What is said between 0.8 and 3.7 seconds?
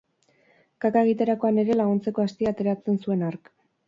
Kaka egiterakoan ere laguntzeko astia ateratzen zuen hark.